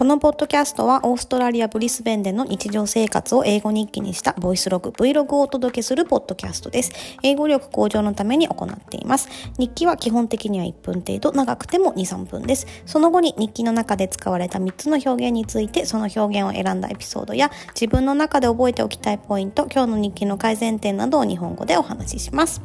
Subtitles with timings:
[0.00, 6.92] このポッドキャストはオーストラリア・ブリスベンでの日常生活を英語日記にしたボイスログ Vlog をお届けするポッドキャストです。
[7.22, 9.30] 英語力向上のために行っています。
[9.58, 12.66] 日記は基本的には1分程度、長くても2、3分です。
[12.84, 22.60] その後に日記の中で使われた3つの表現について、その表現を選んだエピソードや自分の中で覚えておきたいポイント、今日の日記の改善点などを日本語でお話しします。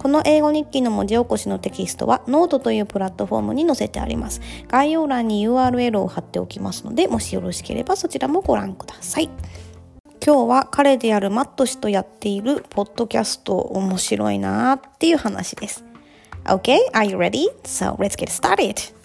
[0.00, 4.40] この英語日記の文字起こしのテキストはノートというプラットフォームに載せてあります。
[4.66, 9.28] 概要欄に URL を貼っておきますので、もしよろしければそちらもご覧ください。
[10.24, 15.84] 今日は彼であるマット氏とやっているポッドキャスト面白いなーっていう話です。
[16.46, 17.48] Okay, are you ready?
[17.64, 18.99] So let's get started.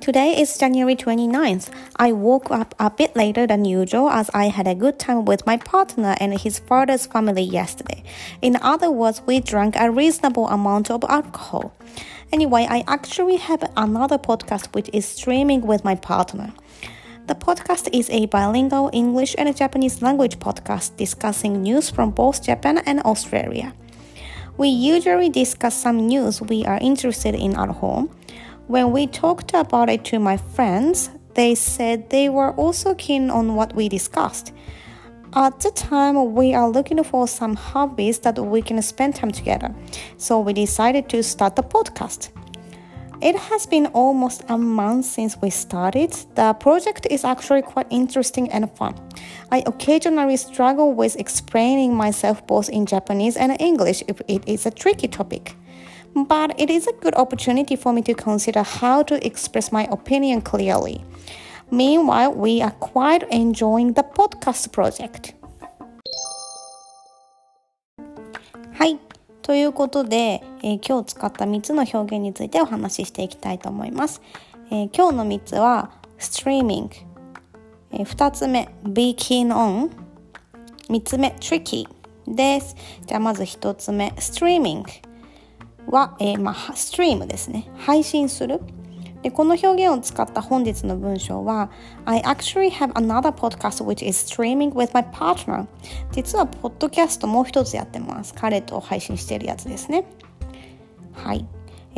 [0.00, 1.70] Today is January 29th.
[1.96, 5.46] I woke up a bit later than usual as I had a good time with
[5.46, 8.02] my partner and his father's family yesterday.
[8.40, 11.72] In other words, we drank a reasonable amount of alcohol.
[12.32, 16.52] Anyway, I actually have another podcast which is streaming with my partner.
[17.26, 22.78] The podcast is a bilingual English and Japanese language podcast discussing news from both Japan
[22.78, 23.72] and Australia.
[24.56, 28.10] We usually discuss some news we are interested in at home
[28.66, 33.54] when we talked about it to my friends, they said they were also keen on
[33.54, 34.52] what we discussed.
[35.34, 39.74] At the time, we are looking for some hobbies that we can spend time together,
[40.18, 42.28] so we decided to start the podcast.
[43.22, 46.12] It has been almost a month since we started.
[46.34, 48.94] The project is actually quite interesting and fun.
[49.50, 54.70] I occasionally struggle with explaining myself both in Japanese and English if it is a
[54.70, 55.54] tricky topic
[56.14, 60.42] but it is a good opportunity for me to consider how to express my opinion
[60.42, 61.04] clearly.
[61.70, 65.34] Meanwhile, we are quite enjoying the podcast project.
[68.74, 68.98] はい。
[69.42, 74.20] ということで、えー、今日使った3つの表現についてお話ししていきたいと思います。
[74.70, 76.90] えー、今日の3つは streaming、
[77.90, 79.90] えー、2つ目 be keen on
[80.88, 81.88] 3つ目 tricky
[82.26, 82.76] です。
[83.06, 84.84] じゃあまず1つ目 streaming
[85.86, 87.70] は、えー、まあ、ストリームですね。
[87.76, 88.60] 配信する。
[89.22, 91.70] でこの表現を使った本日の文章は
[92.04, 95.66] I actually have another podcast which is streaming with my partner.
[96.10, 98.34] 実はポッドキャストもう一つやってます。
[98.34, 100.04] 彼と配信しているやつですね。
[101.12, 101.46] はい。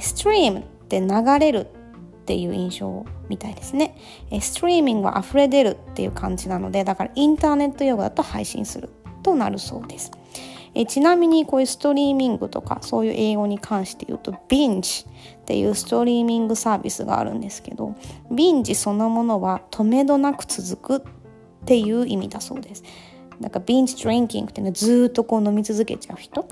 [0.00, 3.96] ストリームって流れるっていう印象みたいですね。
[4.40, 8.90] ストリーミングは溢れ出るっていう感じなのでだからインターネット用語だと配信する
[9.22, 10.12] となるそうです。
[10.74, 15.06] えちなみにこういうストリーミングとかそういう英語に関して言うとビンジ
[15.40, 17.94] っていうストリーミングサービスがあるんですけど
[18.30, 22.82] ビンジそのものは止めどなく続くっていう意味だそうです。
[23.40, 26.46] だかビンジドリンキングっていうのはずっとこう飲み続けちゃう人。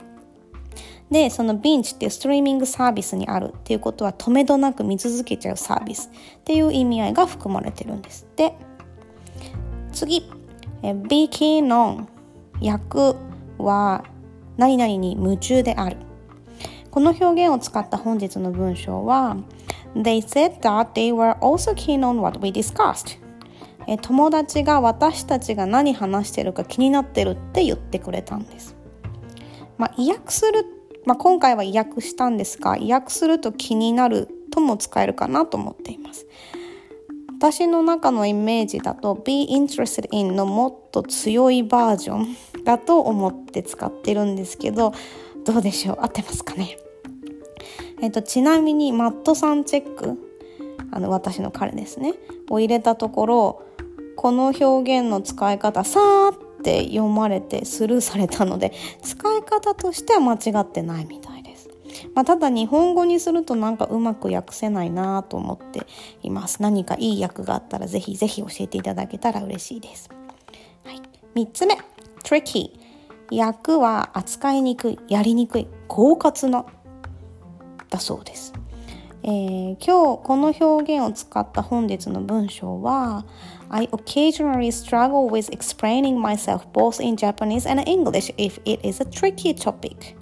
[1.11, 8.55] で、そのビンチってストリーミングサービスにあるっていうことは止めどなく見続けちゃうサービスっていう意味合いが含まれてるんですって。
[9.93, 10.29] 次、
[10.83, 12.07] え be keen on
[12.61, 13.17] 役
[13.59, 14.05] は
[14.57, 15.97] 何々に夢中である。
[16.91, 19.37] この表現を使った本日の文章は
[19.95, 23.19] They said that they were also keen on what we discussed.
[24.03, 28.77] 友達が私たちが何話してるか気になってるって言ってくれたんです。
[29.79, 30.65] まあ、意訳する、
[31.05, 36.27] まあ、今回は意訳したんですが、意訳すると気になるとも使えるかなと思っています。
[37.39, 44.93] 私の中のイメージだと be interested in のもっと強いバージョンだと思って使ってるんですけど
[45.47, 45.99] どうでしょう？
[46.03, 46.77] 合ってますかね？
[48.03, 50.19] えっとちなみにマットさんチェック
[50.91, 52.15] あの私の彼ですね。
[52.51, 53.63] を入れたところ
[54.17, 58.73] この表現の使い方さーって読まれてスルーされたので
[59.03, 61.69] 使い方としては間違ってないみたいです。
[62.15, 65.87] まあ、ただ日本語にするとなんかうまく訳せないなと思って
[66.23, 66.63] います。
[66.63, 70.11] 何かいい訳があったらぜひぜひ教えていただけたら嬉しいです。
[70.85, 71.01] はい、
[71.35, 71.77] 3つ目。
[72.27, 72.73] Tricky
[73.31, 76.67] 訳は扱いにくい、やりにくい、狡猾な
[77.89, 78.53] だそうです。
[79.23, 83.25] えー、今日この表現を使った本日の文章は
[83.69, 89.07] I occasionally struggle with explaining myself both in Japanese and English if it is a
[89.07, 90.17] tricky topic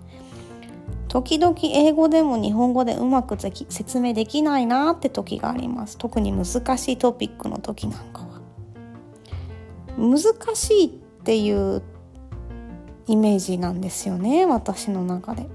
[1.08, 8.40] 時々英語でも日本語でうまく説明できないなって時があります特に難しいトピックの時なんかは
[9.98, 10.88] 難しいっ
[11.24, 11.82] ていう
[13.06, 15.46] イメージなんですよね私の中で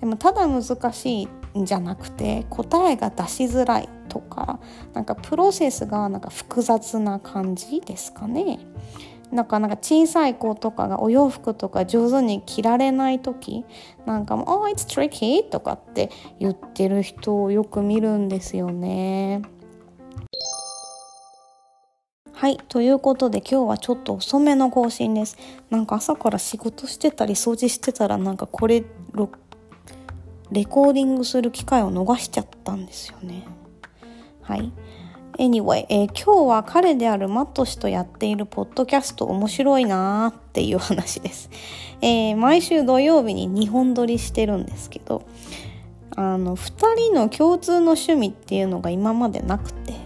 [0.00, 4.60] でもただ難しいんじゃなくて答えが出しづらいとか
[4.94, 8.58] なんかプロセスがなんか複雑な感じですかね
[9.30, 13.64] なんかなんか小さい子とかがお洋服とか上手に着られない時
[14.04, 16.10] なんかも「Oh, it's tricky」とかって
[16.40, 19.42] 言ってる人をよく見るんですよね。
[22.40, 22.56] はい。
[22.68, 25.36] ということで今日はちょっと遅めの更新です。
[25.68, 28.82] なんか朝から仕事してたり掃除してたらなんかこれ
[30.50, 33.46] レコーディングする機会を逃しちゃったんですよね。
[34.40, 34.72] はい。
[35.34, 41.50] Anyway、えー、今日は彼であるマット氏とやっているポッドキャスト面白いなーっていう話です。
[42.00, 45.24] えー、毎週土曜日に2本撮りしてるんですけど、
[46.16, 49.99] あの、2人の共通の趣味っていうのが今までなくて、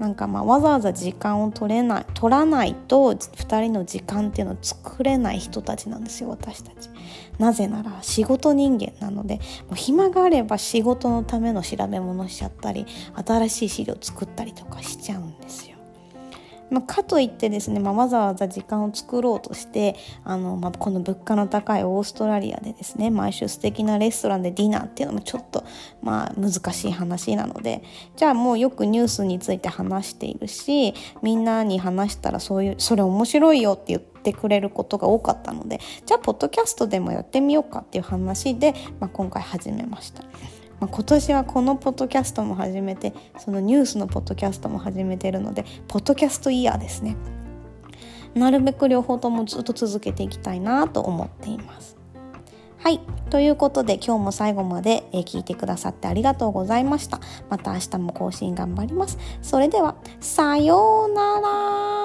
[0.00, 6.88] なんかまあわざわざ時間を取れない取らないと2人の時間っていうのを作れない人たちなんですよ私たち。
[7.38, 12.86] なぜなら仕事人間なのでもう暇があれば仕事のための調べ物しちゃったり
[13.26, 15.79] 新しい資料作ったりとかしちゃうんですよ。
[16.70, 25.64] まあ、かといってですね、まあ、わざわざ時間を作ろうとしてあの、まあ、この物価の高いオーストラリアでですね毎週素敵なレストランでディナーっていうのもちょっと、
[26.02, 27.82] まあ、難しい話なので
[28.16, 40.22] じゃあもうよくニュースについて話しているしみんなに話したらそういうそれ面白いよって言ってくれることが多かったのでじゃあポッドキャストでもやってみようかっていう話で、まあ、今回始めました。
[40.80, 47.16] まあ、今年はこのポッドキャストも始めてそのニュースのポッドキャストも始めてるのでポッドキャストイヤーですね。
[48.34, 51.96] なるべく両方ともずっと続けていきたいなと思っています。
[52.78, 53.00] はい。
[53.28, 57.20] ということで今日も最後まで聞いてくださってありがとうございました。
[57.50, 59.18] また明日も更新頑張ります。
[59.42, 61.99] それではさようなら。